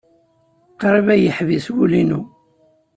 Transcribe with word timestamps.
Qrib 0.81 1.07
ay 1.13 1.21
yeḥbis 1.25 1.65
wul-inu. 1.73 2.21